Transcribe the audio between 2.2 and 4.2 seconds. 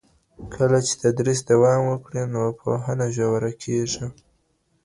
نو پوهنه ژوره کیږي.